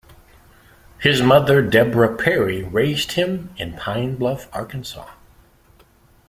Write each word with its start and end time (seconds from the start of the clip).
His 0.99 1.21
mother 1.21 1.61
Deborah 1.61 2.15
Perry 2.15 2.63
raised 2.63 3.11
him 3.11 3.53
in 3.57 3.73
Pine 3.77 4.15
Bluff, 4.15 4.47
Arkansas. 4.51 5.05